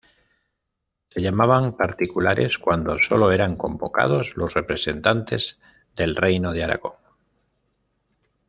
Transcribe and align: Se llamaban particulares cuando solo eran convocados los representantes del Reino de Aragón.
Se 1.11 1.21
llamaban 1.21 1.77
particulares 1.77 2.57
cuando 2.57 2.97
solo 2.97 3.31
eran 3.31 3.55
convocados 3.55 4.35
los 4.35 4.55
representantes 4.55 5.59
del 5.95 6.15
Reino 6.15 6.53
de 6.53 6.63
Aragón. 6.63 6.95